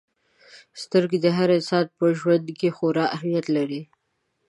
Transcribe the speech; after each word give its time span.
•سترګې 0.81 1.19
د 1.21 1.27
هر 1.37 1.49
انسان 1.57 1.85
په 1.97 2.05
ژوند 2.19 2.45
کې 2.59 2.69
خورا 2.77 3.05
اهمیت 3.15 3.45
لري. 3.57 3.81